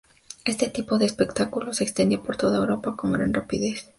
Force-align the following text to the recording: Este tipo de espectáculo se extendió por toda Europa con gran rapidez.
Este 0.45 0.67
tipo 0.67 0.97
de 0.97 1.05
espectáculo 1.05 1.75
se 1.75 1.83
extendió 1.83 2.23
por 2.23 2.35
toda 2.35 2.57
Europa 2.57 2.95
con 2.95 3.11
gran 3.11 3.35
rapidez. 3.35 3.87